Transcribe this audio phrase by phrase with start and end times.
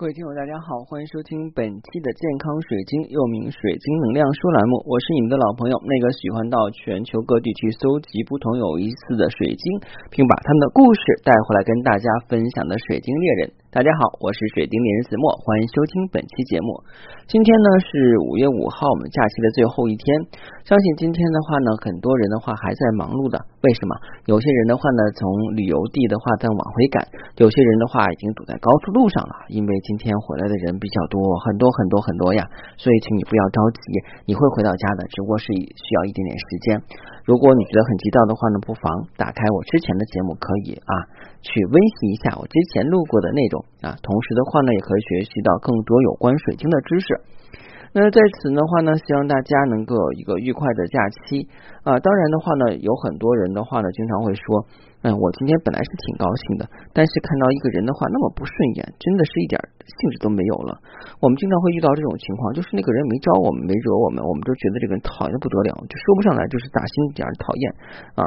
[0.00, 4.80] 各位听友，大家好，欢迎收听本期的健康水晶，又名水晶能量书栏目。
[4.88, 9.64] 我是你们的老朋友，那个喜欢到全球各地去搜集不同有意思的水晶，
[10.08, 13.52] 并把他们的故事带回来跟大家分享的水晶猎人。
[13.68, 16.80] 大家好，我是水晶猎人子墨，欢迎收听本期节目。
[17.28, 20.08] 今天呢是五月五号，我们假期的最后一天。
[20.64, 23.36] 相信今天的话呢，很多人的话还在忙碌的。
[23.60, 23.92] 为什么？
[24.30, 27.02] 有些人的话呢，从旅游地的话在往回赶；
[27.36, 29.80] 有些人的话已经堵在高速路上了，因为。
[29.90, 32.46] 今天回来的人比较多，很多很多很多呀，
[32.76, 33.80] 所以请你不要着急，
[34.22, 36.78] 你会回到家的，只不过是需要一点点时间。
[37.24, 40.92] 如果你觉得很急躁的话呢，不妨打开我之前的节目，可以啊，
[41.42, 47.06] 去温习一下我之前录过的内容啊，同时的话呢，也可以学习到更多有关水晶的知识。
[47.92, 51.42] 那在此的话呢，希望大家能够有一个愉快的假期
[51.82, 51.98] 啊。
[51.98, 54.62] 当然的话呢，有很多人的话呢，经常会说，
[55.02, 60.78] 嗯，我今天本来是挺高兴的，但是看到一个人的话那么不顺眼，真的是一点兴致都没有了。
[61.18, 67.64] 我们经常会遇到这种情况，就是那个人没招我们，没惹我们，我们都觉得这个人讨厌的不得了，就说不上来，就是打心底讨厌
[68.14, 68.22] 啊。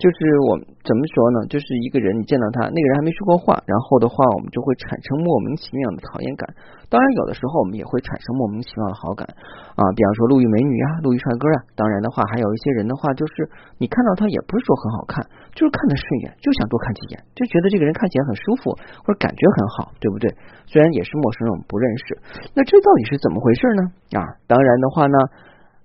[0.00, 0.16] 就是
[0.48, 1.44] 我怎么说呢？
[1.52, 6.48] 就是一个人，你见到他，那个人还没说过话，然后的话，我们就会产生莫名其妙的讨厌感。
[6.88, 9.28] 当然，有的时候我们也会产生莫名其妙的好感
[9.76, 11.58] 啊，比方说路遇美女啊，路遇帅哥啊。
[11.76, 13.44] 当然的话，还有一些人的话，就是
[13.76, 15.20] 你看到他也不是说很好看，
[15.52, 18.72] 就是看得顺眼，就想多看几眼，就觉得这个人看起来很舒服，
[19.04, 20.32] 或者感觉很好，对不对？
[20.64, 22.16] 虽然也是陌生人，我们不认识，
[22.56, 23.82] 那这到底是怎么回事呢？
[24.16, 25.18] 啊，当然的话呢。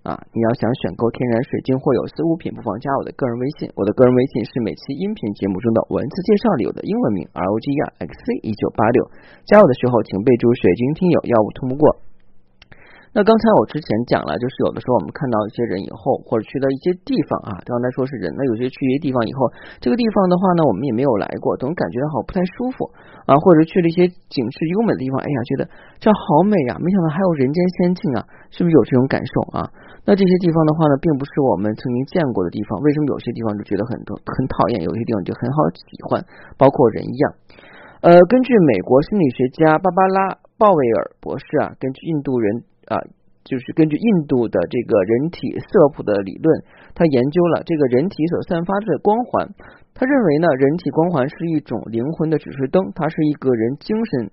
[0.05, 3.65] 啊，你要想选购天然水晶或有色物品，不妨加我的个人微信。
[3.73, 9.09] 我的个人微信是每期音频节目中的文字介绍里有的英文名 R O G E R X C 一九八六。
[9.49, 11.97] 加我的时候，请备注“水晶听友”，要不通不过。
[13.15, 19.47] 那刚才我之前讲了，就是有的时候我们看到一些人以后，或者去到一些地方啊，刚才说是人，那有些去一些地方以后，
[19.79, 22.91] 这个地方的话呢，我们也没有来过，总感觉好不太舒服
[23.23, 25.63] 啊，或者去了一些景致优美的地方，哎呀，觉得
[26.03, 29.71] 这好美呀，没想到还有人间仙境啊，是不是有这种感受啊？
[30.03, 36.19] 那这些地方的话呢，并不是我们曾经见过的地方，为什么有些地方就觉得很多很讨厌，有些地方就很好喜欢，
[36.59, 37.31] 包括人一样。
[38.03, 42.67] 呃，根据美国心理学家芭芭拉鲍威尔博士啊，根据印度人。
[42.87, 42.97] 啊，
[43.43, 46.63] 就是根据印度的这个人体色谱的理论，
[46.93, 49.49] 他研究了这个人体所散发的光环。
[49.93, 54.31] 他认为呢，人体光环是一种灵魂的指示灯，它是一个人精神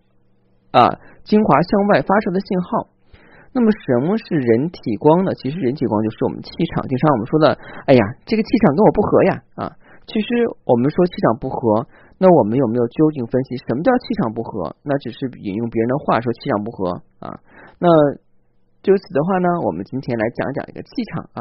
[0.72, 2.88] 啊精华向外发射的信号。
[3.54, 5.34] 那么什么是人体光呢？
[5.34, 6.88] 其实人体光就是我们气场。
[6.88, 7.46] 经常我们说的，
[7.86, 9.62] 哎呀，这个气场跟我不合呀啊。
[10.08, 10.26] 其实
[10.64, 11.86] 我们说气场不合，
[12.18, 14.74] 那我们有没有究竟分析什么叫气场不合？
[14.82, 17.38] 那只是引用别人的话说气场不合啊。
[17.78, 17.86] 那
[18.82, 21.40] 就此的话呢，我们今天来讲讲一个气场啊。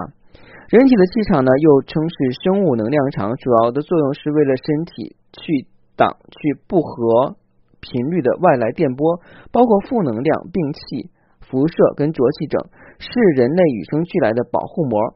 [0.70, 7.36] 人体的气场呢，又称是生物能量场，主要的作用是为了身体去挡去不合
[7.82, 9.20] 频率的外来电波，
[9.52, 11.10] 包括负能量、病气、
[11.42, 12.70] 辐射跟浊气等，
[13.00, 15.16] 是人类与生俱来的保护膜。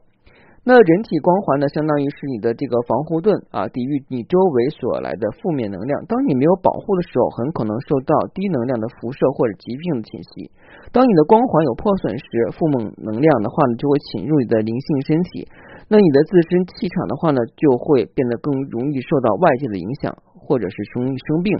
[0.66, 5.94] 那人体光环呢，相当于是你的这个防护盾啊，抵御你周围所来的负面能量。
[6.10, 10.50] 当你没有保护的时候，很可能受到低能量的辐射或者疾病的侵袭。
[10.90, 12.26] 当你的光环有破损时，
[12.58, 15.46] 负面能量的话呢，就会侵入你的灵性身体。
[15.86, 21.54] 那你的自身气场的话呢，就会变得更容易受到外界的影响，或者是容易生病，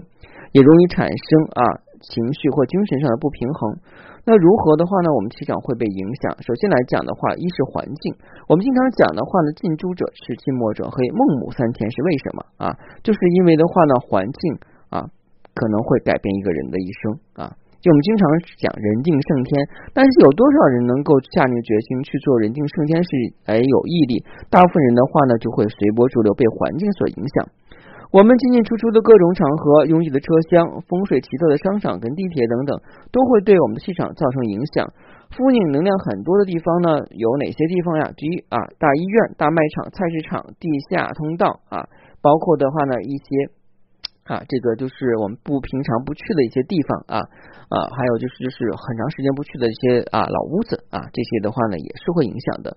[0.51, 1.63] 也容易产生啊
[2.01, 3.77] 情绪或精神上的不平衡。
[4.27, 5.07] 那如何的话呢？
[5.15, 6.35] 我们气场会被影响。
[6.43, 8.11] 首先来讲的话，一是环境。
[8.51, 12.75] 我们经常讲的话呢，近朱者赤，近墨者黑，孟母三迁是为什么啊？
[13.01, 14.41] 就是因为的话呢，环境
[14.91, 15.07] 啊
[15.55, 17.01] 可能会改变一个人的一生
[17.39, 17.55] 啊。
[17.79, 18.27] 就我们经常
[18.59, 19.63] 讲人定胜天，
[19.93, 23.09] 但是有多少人能够下定决心去做人定胜天是
[23.45, 24.19] 哎有毅力？
[24.49, 27.47] 大部分人的话呢，就会随波逐流，被环境所影响。
[28.11, 32.79] 我们进进出出的各种场合，拥挤的车厢，风水奇特的商场跟地铁等等，
[33.11, 34.87] 都会对我们的气场造成影响。
[35.31, 38.09] 负面能量很多的地方呢，有哪些地方呀？
[38.15, 41.83] 第一啊，大医院、大卖场、菜市场、地下通道啊，
[42.21, 43.56] 包括的话呢，一些。
[44.27, 47.17] 啊，这个就是我们不平常不去的一些地方啊
[47.71, 52.75] 啊，还有就是就是很长时间不去的一些啊老屋子啊，这些的话呢也是会影响的。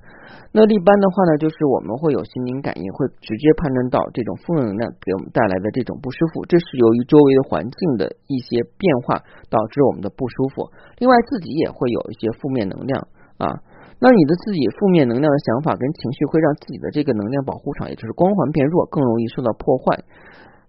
[0.54, 9.18] 那一般的话呢，就是我们会有心灵感应，会直接判断到这种负能量给我们带来的这种不舒服，这是由于周围的环境的一些变化
[9.50, 10.70] 导致我们的不舒服。
[11.02, 12.94] 另外自己也会有一些负面能量
[13.42, 13.58] 啊，
[13.98, 19.98] 那你的自己负面能量的想法跟情绪会让自己的这个能量保护场，也就是光环变弱，更容易受到破坏。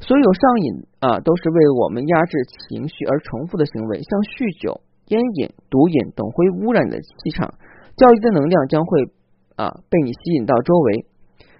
[0.01, 0.67] 所有上瘾
[0.99, 2.33] 啊，都是为我们压制
[2.67, 4.81] 情绪而重复的行为，像酗酒、
[5.13, 7.53] 烟瘾、毒瘾等会污染你的气场，
[7.95, 9.13] 教育的能量将会
[9.55, 11.05] 啊被你吸引到周围，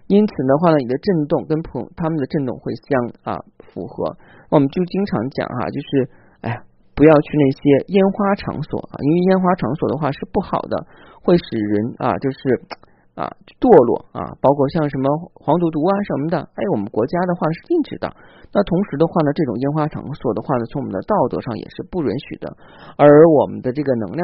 [0.10, 2.90] 因此的话呢，你的震动跟朋他们的震动会相
[3.22, 3.38] 啊
[3.70, 4.18] 符合。
[4.50, 6.10] 我们就经常讲哈，就是
[6.42, 6.58] 哎呀，
[6.98, 7.62] 不要去那些
[7.94, 10.90] 烟花场所啊，因为烟花场所的话是不好的，
[11.22, 12.82] 会使人啊就是。
[13.12, 13.28] 啊，
[13.60, 15.06] 堕落啊，包括像什么
[15.36, 18.08] 黄赌毒啊什么的，哎，我们国家的话是禁止的。
[18.56, 22.48] 那同时的话呢，这种烟花场所的话呢，从我们的道德上也是不允许的。
[22.96, 24.24] 而我们的这个能量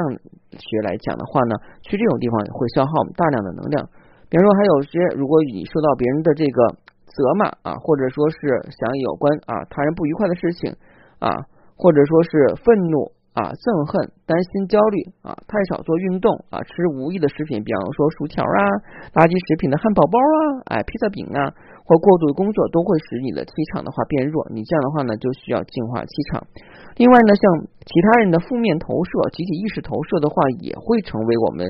[0.56, 3.84] 学来讲的话呢，去这种地方会消耗我们大量的能量。
[4.32, 6.60] 比方说，还有些如果你受到别人的这个
[7.12, 8.38] 责骂啊，或者说是
[8.72, 10.72] 想有关啊他人不愉快的事情
[11.20, 11.32] 啊，
[11.76, 13.12] 或者说是愤怒。
[13.38, 18.60] 啊，憎恨、担心、焦虑啊，太少做运动啊，吃无益的食品，比方说薯条啊、
[19.14, 21.54] 垃圾食品的汉堡包啊，哎，披萨饼啊，
[21.86, 24.42] 或过度的工作，都会使你的气场的话变弱。
[24.50, 26.42] 你这样的话呢，就需要净化气场。
[26.98, 27.46] 另外呢，像
[27.86, 31.70] 其他人的负面投射、集体意识投射的话，也会成为我们。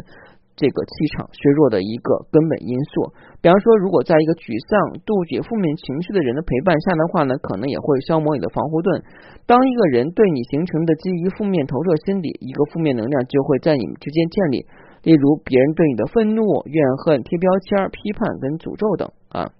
[0.57, 9.05] 这个气场削弱的一个根本因素，比方说，如果在一个沮丧、杜绝负面情绪的人的陪伴下的话呢，可能也会消磨你的防护盾。
[9.45, 14.65] 当一个人对你形成的基于负面投射心理，一个负面能量就会在你们之间建立。
[15.05, 19.53] 例如，别人对你的愤怒、怨恨、贴标签、批判跟诅咒等啊。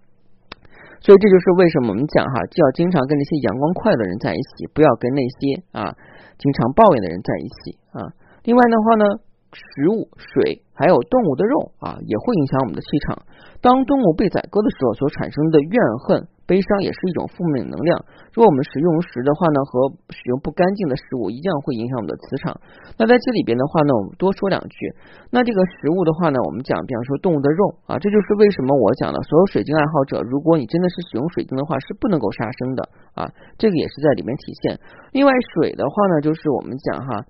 [1.05, 5.93] 所以这就是为什么我们讲哈，就要经常跟那些阳光快乐的人在一起，不要跟那些啊
[6.41, 8.01] 经常抱怨的人在一起啊。
[8.49, 9.05] 另外的话呢。
[9.53, 13.23] 食物、水，还有动物的肉啊，也会影响我们的气场。
[13.61, 18.05] 当动物被宰割的时候，所产生的怨恨、悲伤，也是一种负面能量。
[18.35, 22.53] 如果我们食用时的话呢，和使用不干净的食物一样，会影响我们的磁场。
[22.99, 24.77] 那在这里边的话呢，我们多说两句。
[25.31, 32.81] 那这个食物的话呢，我们讲，比方说动物的肉啊，这就是为什么我讲了，所有水晶爱好者，如果你真的是使用水晶的话，是不能够杀生的
[33.15, 33.25] 啊。
[33.57, 34.77] 这个也是在里面体现。
[35.17, 37.25] 另外，水的话呢，就是我们讲哈。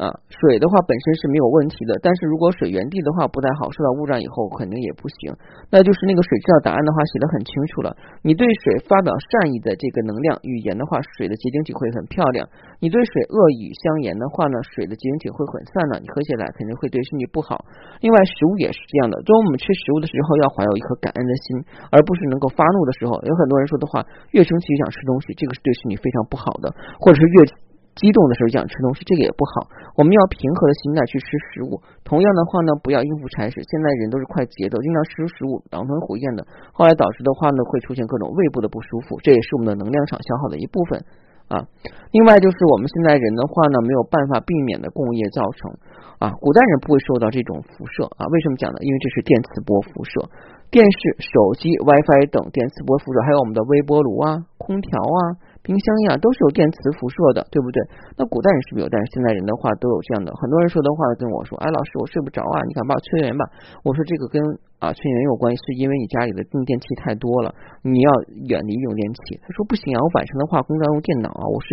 [0.00, 5.36] 啊，水的话本身是没有问题的，但是如果水源地的话不太好，受到污染以后肯定也不行。
[5.68, 7.92] 那就是那个水知道答案的话写的很清楚了。
[8.24, 12.48] 你对水发表善意的这个能量语言的话，水的结晶体会很漂亮；
[12.80, 17.60] 你对水恶语相言的话呢，水的结晶体会很散乱，你喝起来肯定会对身体不好。
[18.00, 21.60] 另外，食物也是这样的，当我们吃食物的时候要怀有一颗感恩的心，
[21.92, 23.20] 而不是能够发怒的时候。
[23.28, 24.00] 有很多人说的话，
[24.32, 26.72] 越生气越想吃东西，这个是对身体非常不好的，
[27.04, 27.68] 或者是越。
[28.00, 29.68] 激动的时候想吃东西，这个也不好。
[29.92, 31.76] 我们要平和的心态去吃食物。
[32.00, 33.60] 同样的话呢，不要应付差事。
[33.60, 36.40] 现在人都是快节奏，经常吃食物狼吞虎咽的，
[36.72, 41.04] 后来导致的话呢，会出现各种胃部的不舒服，这也是我们的能量场消耗的一部分
[41.52, 41.68] 啊。
[42.16, 45.70] 另外就是我们现在人的话呢，没有办法避免的共业造成
[46.18, 46.32] 啊。
[46.40, 48.24] 古代人不会受到这种辐射啊？
[48.32, 48.78] 为什么讲呢？
[48.80, 50.24] 因为这是电磁波辐射，
[50.72, 55.49] 电视、手机、WiFi 等电磁波辐射，还有我们的微波炉啊、空调啊。
[55.62, 57.78] 冰箱呀，都是有电磁辐射的，对不对？
[58.16, 60.32] 那古代人是没有，但是现在人的话都有这样的。
[60.40, 63.44] 很多人说的话跟我说：“哎，老师，我睡不着啊，你赶快催眠吧。”
[63.84, 64.40] 我说：“这个跟
[64.80, 67.52] 啊催眠有关系，是因为你家里的用电器太多了，
[67.84, 68.10] 你要
[68.48, 71.68] 远离用电器。”他说：“不行啊，我晚上的话工作要用电脑啊，我是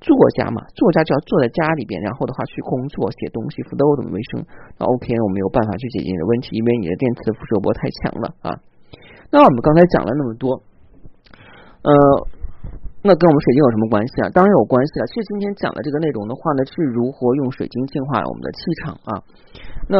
[0.00, 0.08] 作
[0.40, 4.40] 家嘛，作家就要坐在家里边，然后的话去工作写东西，否则我怎么卫生？
[4.80, 8.56] 那 OK，我没有办法去解决你的问题，因为你的电磁辐射波太强了啊。
[9.30, 10.64] 那我们刚才讲了那么多，
[11.84, 11.92] 呃。
[13.02, 14.30] 那跟我们水晶有什么关系啊？
[14.30, 15.06] 当然有关系了。
[15.06, 19.22] 其实今天讲的这个内容的话呢，是如何用水晶净化我们的气场啊。
[19.88, 19.98] 那。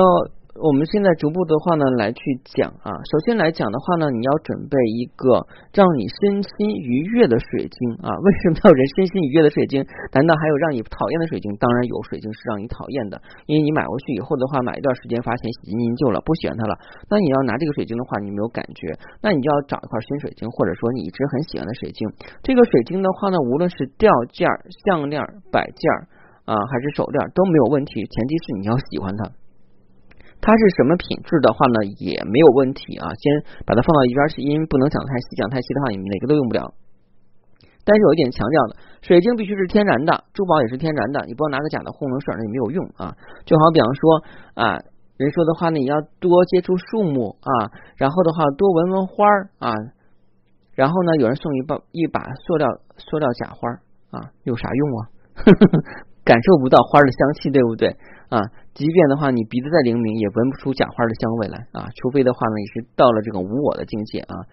[0.59, 2.91] 我们现在逐步的话呢，来去讲啊。
[2.91, 8.11] 首先来讲的话呢，你要准备一个让你身心愉悦的水晶啊。
[8.11, 9.87] 为什么要人身心愉悦的水晶？
[10.11, 11.55] 难道还有让你讨厌的水晶？
[11.63, 16.75] 当然有水晶是让你讨厌的，因为你买回去以后的话，买一段时间发现洗新旧了，不喜欢它了。
[17.09, 22.03] 那你要拿这个水晶的话，你没有感觉，那你就要找一块新水晶，或者说你一直很喜欢的水晶。
[22.43, 24.49] 这个水晶的话呢，无论是吊件、
[24.83, 25.23] 项链、
[25.53, 25.83] 摆件
[26.51, 29.31] 啊，还是手链都没有问题，前提是你要喜欢它。
[30.41, 33.11] 它是什么品质的话呢，也没有问题啊。
[33.15, 33.23] 先
[33.67, 36.73] 把它放到一边去，因为不能讲太细，讲太细的话，你哪个都用不了。
[37.85, 43.17] 但是有一点强调的，水晶必须是天然的，珠宝也是天然的，你不要拿个假的糊弄事儿，那也没有用啊。
[43.45, 44.23] 就好比方说
[44.55, 44.79] 啊，
[45.17, 49.73] 人说的话呢，你要多接触树木啊，然后的话多闻闻花儿啊，
[50.75, 52.69] 然后呢，有人送一把一把塑料
[52.99, 53.81] 塑料假花儿
[54.11, 55.01] 啊，有啥用啊？
[56.25, 57.89] 感受不到花的香气，对不对？
[58.29, 58.43] 啊，
[58.79, 61.91] 即便的话，你鼻子再灵敏，也闻不出假花的香味来啊。
[61.99, 64.47] 除非的话呢，你是到了这种无我的境界啊。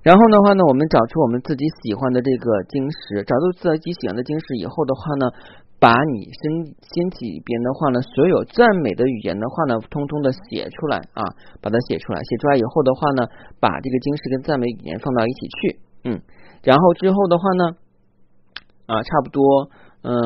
[0.00, 5.28] 然后的话呢，我们找出我们自己喜欢的这个晶石，找到自己喜欢的晶石以后的话呢，
[5.76, 11.20] 把你身身体里边的话呢，所有赞美的语言的话呢，通通的写出来啊，
[11.60, 12.24] 把它写出来。
[12.24, 13.28] 写出来以后的话呢，
[13.60, 16.22] 把这个晶石跟赞美语言放到一起去，嗯，
[16.64, 17.76] 然后之后的话呢，
[18.88, 19.68] 啊，差不多，
[20.00, 20.16] 嗯，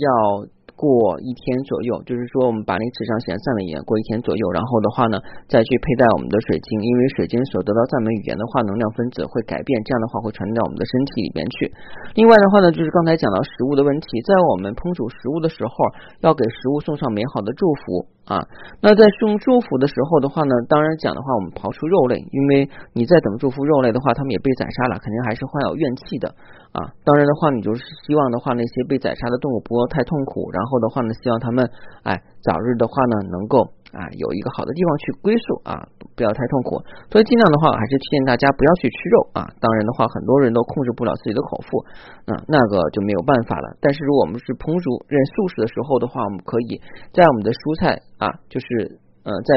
[0.00, 0.55] 要。
[0.76, 5.16] 过一天左右，就是说我们把那纸上闲散的盐过一天左右，然后的话呢，
[5.48, 11.72] 再去佩戴我们的水晶，因为水晶所得到赞美语言的话，能量分子会改变，这样的话会传到我们的身体里边去。
[12.14, 15.72] 另外的话呢，就是刚才讲到食物的问题，在我们烹煮食物的时候，
[16.20, 18.42] 要给食物送上美好的祝福啊。
[18.82, 26.34] 那在送祝福的时候的话呢，当然讲的话，我们刨出肉类，因为你再怎么祝福肉类的话，他们也被宰杀了，肯定还是患有怨气的。
[26.76, 31.70] 啊，当然的话，你就是希望的话，那些被宰杀的动物不要太痛苦，然后的话呢，希望他们
[32.02, 35.78] 哎早日的话呢，能够啊有一个好的地方去归宿啊，
[36.16, 36.80] 不要太痛苦。
[37.10, 39.46] 所以尽量的话，还是建议大家不要去吃肉啊。
[39.60, 41.84] 当然的话，很多人都控制不了自己的口腹，
[42.26, 43.76] 那那个就没有办法了。
[43.80, 46.80] 但是如果我们是烹煮认素食的时候的话，我们可以
[47.12, 48.98] 在我们的蔬菜啊，就是。
[49.26, 49.50] 呃，在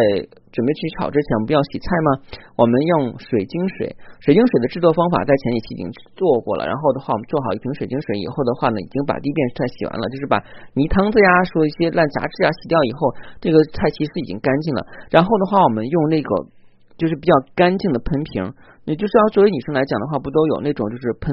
[0.50, 2.10] 准备去炒之前，我们不要洗菜吗？
[2.58, 5.86] 我们用水晶水，水晶水的制作方法在前几期已经
[6.18, 6.66] 做过了。
[6.66, 10.42] 然后的话，我们做好一瓶水晶水以后的话呢，已经把第一遍菜洗完了，就是把
[10.74, 14.82] 泥汤子呀、说一些烂杂质啊洗掉以后，这个菜其实已经干净了。
[15.14, 16.30] 然后的话，我们用那个
[16.98, 18.50] 就是比较干净的喷瓶，
[18.90, 21.30] 也就是要作为女生来讲的话，不都有那种就是喷。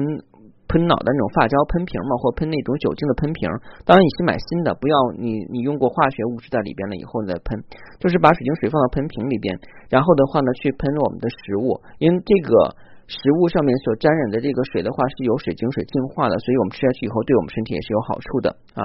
[0.67, 3.47] 喷脑的那种发胶喷瓶嘛，或喷那种酒精的喷瓶。
[3.87, 7.55] 当然你是买新的，不要你你用过化学物质在里边了以后再喷，
[7.99, 9.55] 就是把水晶水放到喷瓶里边，
[9.89, 12.75] 然后的话呢去喷我们的食物，因为这个
[13.07, 18.83] 食物上面所沾染的这个水的话是由水晶水净化的，所以我们吃下去以后对我们身体也是有好处的啊。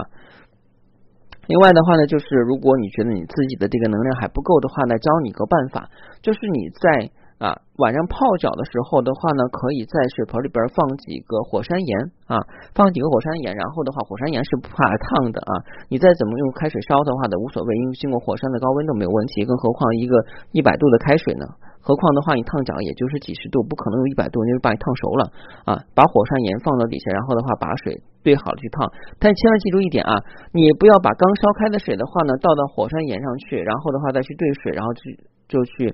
[1.51, 5.91] 另外的话呢，就是如果你觉得你自己的这个能量还不够的话呢，教你一个办法，
[6.23, 7.11] 就是你在。
[7.43, 11.91] 啊，晚上泡脚的时候的话呢，可以在水盆里边放几个火山岩
[12.31, 12.39] 啊，
[12.71, 15.53] 放几个火山岩，然后的话，火山岩是不怕烫的啊。
[15.91, 19.43] 你再怎么用开水烧的话的无所谓，因为经过火山的高温都没有问题。
[19.43, 20.15] 更何况一个
[20.55, 21.43] 一百度的开水呢？
[21.83, 25.27] 何况的话，你烫脚也就是几十度，不可能用一百度，因为把你烫熟了
[25.67, 25.83] 啊。
[25.99, 28.87] 把火山岩放到底下，然后的话把水兑好了去烫。
[29.19, 30.15] 但千万记住一点啊，
[30.55, 35.19] 你不要把刚烧开的水的话呢倒到火山岩上去，然后的话再去兑水，然后去
[35.51, 35.91] 就去。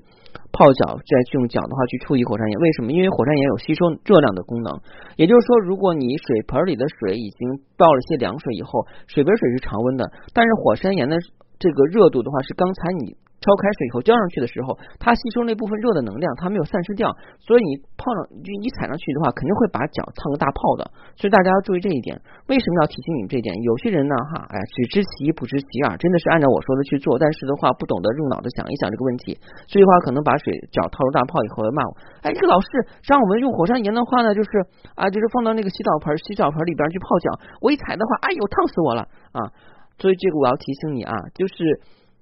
[0.58, 2.90] 泡脚再去用脚的话去处理火山岩，为什么？
[2.90, 4.74] 因为火山岩有吸收热量的功能。
[5.14, 11.16] 也就是说，如果你水盆里的水已经倒了些凉水以后，水盆水是常温的，但是火山岩的
[11.60, 13.14] 这个热度的话是刚才你。
[13.38, 17.06] 焯开水以后浇上去的时候，它吸收那部分热的能量，它没有散失掉，
[17.38, 20.90] 所以你泡上就你踩上去的话，肯定会把脚烫个大泡的。
[21.14, 22.18] 所以大家要注意这一点。
[22.50, 23.54] 为什么要提醒你们这一点？
[23.62, 29.38] 有些人呢，哈，哎，只知其一不知其二，真的是按照我说的去做，但是的话不懂得用脑子想一想这个问题，
[29.70, 31.94] 所以的话可能把水脚套入大泡以后骂我。
[32.26, 32.66] 哎，这个老师
[33.06, 34.50] 让我们用火山岩的话呢，就是
[34.98, 39.54] 啊，就是放到那个洗澡盆洗澡盆里边去泡脚，我一踩的话，哎呦，烫死我了啊！
[39.98, 41.54] 所以这个我要提醒你啊，就是。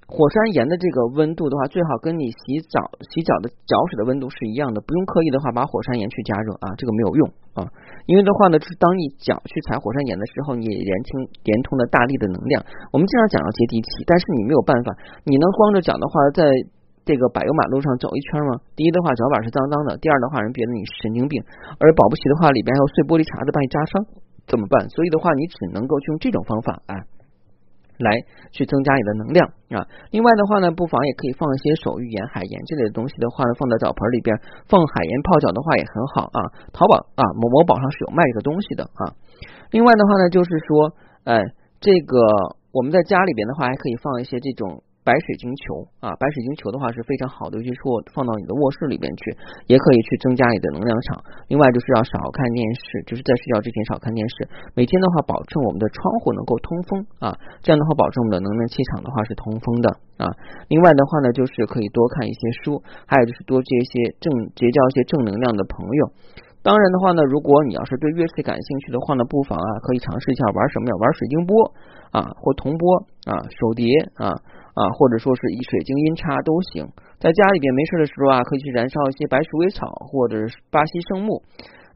[0.07, 2.79] 火山岩的这个温度的话，最好跟你洗澡
[3.11, 7.27] 洗脚的脚水的温度是一样的，不用刻意的话把火山岩去加热啊，这个没有用
[7.59, 7.67] 啊。
[8.07, 12.63] 因为的话呢，是当你脚去踩火山岩的时候，你连通连通了大力的能量。
[12.95, 14.95] 我们经常讲要接地气，但是你没有办法，
[15.27, 16.47] 你能光着脚的话，在
[17.03, 18.63] 这个柏油马路上走一圈吗？
[18.79, 21.43] 第一的话，脚板是脏脏的；第二的话，人觉得你神经病；
[21.83, 24.07] 而保不齐的话，里边还有碎玻璃碴子把你扎伤，
[24.47, 24.87] 怎么办？
[24.95, 26.95] 所以的话，你只能够用这种方法啊。
[27.99, 28.11] 来
[28.53, 29.87] 去增加你的能量啊！
[30.11, 34.37] 另外的话呢，不妨也可以放一些手浴盐、海盐这类的东西的话呢，放在澡盆里边，
[34.69, 36.41] 放海盐泡脚的话也很好啊。
[36.73, 39.15] 淘宝啊，某某宝上是有卖这个东西的啊。
[39.71, 40.93] 另外的话呢，就是说，
[41.25, 41.41] 哎，
[41.81, 42.17] 这个
[42.73, 44.83] 我们在家里边的话，还可以放一些这种。
[45.07, 47.79] 白水晶球啊，白水晶球的话是非常好的，尤其是
[48.11, 49.31] 放到你的卧室里边去，
[49.71, 51.23] 也可以去增加你的能量场。
[51.47, 54.51] 另外就是要少看电视，就是在睡觉之前少看电视。
[54.75, 57.31] 每天的话，保证我们的窗户能够通风啊，
[57.63, 60.27] 这样的话保证我们的能量气场的话是通风的啊。
[60.67, 64.27] 另外的话呢，就是可以多看一些书，还有就是多结一些正
[64.59, 66.03] 结交一些正能量的朋友。
[66.67, 70.93] 当然的话呢，如果你要是对乐器感兴趣的话呢，不妨啊可以尝试一下玩什么呀？
[70.99, 71.55] 玩水晶波
[72.11, 73.87] 啊，或铜波啊，手碟
[74.19, 74.35] 啊。
[74.77, 76.85] 啊，或者说是以水晶音叉都行，
[77.17, 81.41] 在家里边没事的时候啊，可以去燃烧一些白鼠尾草或者是巴西圣木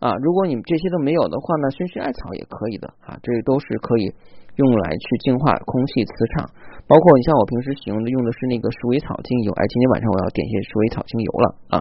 [0.00, 0.16] 啊。
[0.24, 4.08] 如果你们这些都没有的话呢，熏熏艾草也可以的啊，这都是可以
[4.56, 6.48] 用来去净化空气磁场。
[6.88, 11.76] 包括你像我平时使用的用的是那个鼠尾草精油，哎，今天晚上我要点一些鼠尾草精油了啊。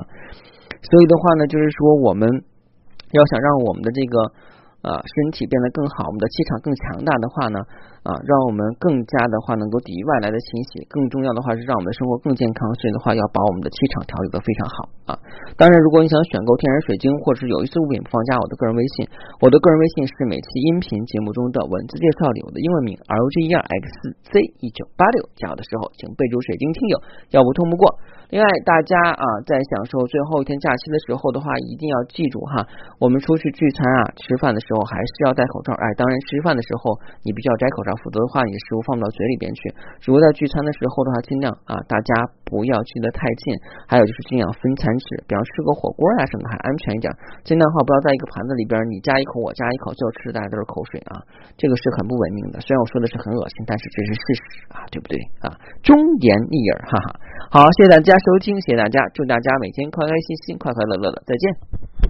[0.83, 2.27] 所以的话呢，就是说我们
[3.15, 4.19] 要想让我们的这个。
[4.79, 7.59] 啊，身体变得更好，我们的气场更强大的话呢，
[8.09, 10.81] 啊，让我们更加的话能够抵御外来的侵袭。
[10.89, 14.77] 更重要的话是让我们的生活更健康，所以的话要把我们的气场调理的非常好
[15.09, 15.11] 啊。
[15.53, 19.05] 当然，如果你想选购天然水晶或者是有一次物品，不妨加我的个人微信。
[19.43, 23.85] 我的个人微信是每期音频节目中的文字介绍里我的英文名 L G E R X
[24.31, 25.27] Z 一九八六。
[25.35, 26.95] 加我的时候请备注水晶听友，
[27.35, 27.99] 要不通不过。
[28.29, 32.63] 另外，大家啊，在享受最后一天假期的时候的话，一定要记住哈，
[33.01, 35.73] 我们出去聚餐啊、吃饭的时时候还是要戴口罩。
[35.73, 36.93] 哎，当然吃饭的时候
[37.25, 39.73] 你必须要摘口罩，否则的话你食物放不到嘴里边去。
[40.05, 42.11] 如果在聚餐的时候的话，尽量啊大家
[42.43, 43.53] 不要聚得太近。
[43.87, 47.07] 还有就是尽量分餐吃，比方吃个火锅呀什么的还安全一点。
[47.43, 51.19] 尽量的话不要在一个盘子里边你夹一口我夹一口，最后吃大家都是口水啊，
[51.57, 52.59] 这个是很不文明的。
[52.61, 55.53] 虽然我说的是很恶心，但是这是事实啊，对不对啊？
[55.83, 57.07] 忠言逆耳，哈哈。
[57.49, 62.08] 好，谢谢大家收听，谢谢大家，祝大家每天开开心心、快快乐乐的，再见。